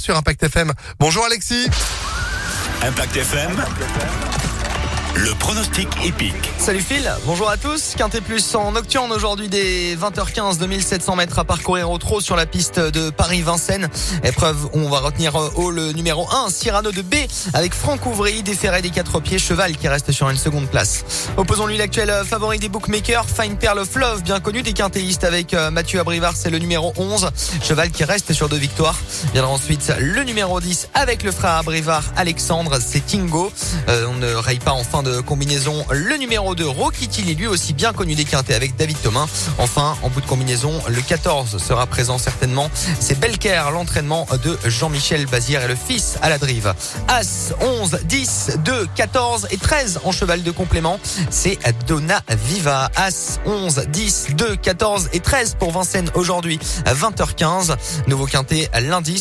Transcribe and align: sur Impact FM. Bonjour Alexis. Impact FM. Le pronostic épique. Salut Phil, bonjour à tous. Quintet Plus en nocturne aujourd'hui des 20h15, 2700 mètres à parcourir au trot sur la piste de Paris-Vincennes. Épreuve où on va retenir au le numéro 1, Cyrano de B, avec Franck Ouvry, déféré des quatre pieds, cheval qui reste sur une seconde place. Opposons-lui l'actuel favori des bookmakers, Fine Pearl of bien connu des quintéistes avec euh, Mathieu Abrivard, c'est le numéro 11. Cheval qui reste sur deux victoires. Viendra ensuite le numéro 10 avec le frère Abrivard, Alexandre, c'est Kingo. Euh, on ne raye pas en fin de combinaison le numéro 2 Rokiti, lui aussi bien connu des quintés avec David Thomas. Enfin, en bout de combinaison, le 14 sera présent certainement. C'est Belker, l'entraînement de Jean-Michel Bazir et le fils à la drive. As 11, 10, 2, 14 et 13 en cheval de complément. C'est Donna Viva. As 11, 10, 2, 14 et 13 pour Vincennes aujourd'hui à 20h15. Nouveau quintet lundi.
sur 0.00 0.16
Impact 0.16 0.42
FM. 0.44 0.72
Bonjour 0.98 1.24
Alexis. 1.26 1.68
Impact 2.82 3.16
FM. 3.16 4.51
Le 5.14 5.34
pronostic 5.34 5.88
épique. 6.06 6.50
Salut 6.56 6.80
Phil, 6.80 7.12
bonjour 7.26 7.50
à 7.50 7.58
tous. 7.58 7.94
Quintet 7.98 8.22
Plus 8.22 8.54
en 8.54 8.72
nocturne 8.72 9.12
aujourd'hui 9.12 9.50
des 9.50 9.94
20h15, 9.94 10.56
2700 10.56 11.16
mètres 11.16 11.38
à 11.38 11.44
parcourir 11.44 11.90
au 11.90 11.98
trot 11.98 12.22
sur 12.22 12.34
la 12.34 12.46
piste 12.46 12.80
de 12.80 13.10
Paris-Vincennes. 13.10 13.90
Épreuve 14.24 14.64
où 14.72 14.78
on 14.78 14.88
va 14.88 15.00
retenir 15.00 15.34
au 15.56 15.70
le 15.70 15.92
numéro 15.92 16.26
1, 16.32 16.48
Cyrano 16.48 16.92
de 16.92 17.02
B, 17.02 17.14
avec 17.52 17.74
Franck 17.74 18.06
Ouvry, 18.06 18.42
déféré 18.42 18.80
des 18.80 18.88
quatre 18.88 19.20
pieds, 19.20 19.38
cheval 19.38 19.76
qui 19.76 19.86
reste 19.86 20.12
sur 20.12 20.30
une 20.30 20.38
seconde 20.38 20.66
place. 20.68 21.04
Opposons-lui 21.36 21.76
l'actuel 21.76 22.10
favori 22.26 22.58
des 22.58 22.70
bookmakers, 22.70 23.26
Fine 23.28 23.56
Pearl 23.56 23.80
of 23.80 23.90
bien 24.22 24.40
connu 24.40 24.62
des 24.62 24.72
quintéistes 24.72 25.24
avec 25.24 25.52
euh, 25.52 25.70
Mathieu 25.70 26.00
Abrivard, 26.00 26.36
c'est 26.36 26.50
le 26.50 26.58
numéro 26.58 26.94
11. 26.96 27.30
Cheval 27.62 27.90
qui 27.90 28.04
reste 28.04 28.32
sur 28.32 28.48
deux 28.48 28.56
victoires. 28.56 28.98
Viendra 29.34 29.52
ensuite 29.52 29.92
le 29.98 30.24
numéro 30.24 30.58
10 30.58 30.88
avec 30.94 31.22
le 31.22 31.32
frère 31.32 31.56
Abrivard, 31.56 32.04
Alexandre, 32.16 32.78
c'est 32.80 33.00
Kingo. 33.00 33.52
Euh, 33.88 34.06
on 34.08 34.14
ne 34.14 34.32
raye 34.32 34.58
pas 34.58 34.72
en 34.72 34.84
fin 34.84 35.01
de 35.02 35.20
combinaison 35.20 35.84
le 35.90 36.16
numéro 36.16 36.54
2 36.54 36.66
Rokiti, 36.66 37.22
lui 37.34 37.46
aussi 37.46 37.72
bien 37.72 37.92
connu 37.92 38.14
des 38.14 38.24
quintés 38.24 38.54
avec 38.54 38.76
David 38.76 39.00
Thomas. 39.02 39.26
Enfin, 39.58 39.96
en 40.02 40.08
bout 40.08 40.20
de 40.20 40.26
combinaison, 40.26 40.72
le 40.88 41.00
14 41.00 41.62
sera 41.62 41.86
présent 41.86 42.18
certainement. 42.18 42.70
C'est 43.00 43.18
Belker, 43.18 43.64
l'entraînement 43.72 44.26
de 44.42 44.58
Jean-Michel 44.64 45.26
Bazir 45.26 45.62
et 45.62 45.68
le 45.68 45.76
fils 45.76 46.16
à 46.22 46.28
la 46.28 46.38
drive. 46.38 46.74
As 47.08 47.52
11, 47.60 48.00
10, 48.04 48.58
2, 48.64 48.86
14 48.94 49.48
et 49.50 49.56
13 49.56 50.00
en 50.04 50.12
cheval 50.12 50.42
de 50.42 50.50
complément. 50.50 50.98
C'est 51.30 51.58
Donna 51.86 52.22
Viva. 52.46 52.90
As 52.96 53.40
11, 53.44 53.86
10, 53.88 54.28
2, 54.36 54.56
14 54.56 55.10
et 55.12 55.20
13 55.20 55.56
pour 55.58 55.72
Vincennes 55.72 56.10
aujourd'hui 56.14 56.58
à 56.86 56.94
20h15. 56.94 57.76
Nouveau 58.06 58.26
quintet 58.26 58.70
lundi. 58.80 59.20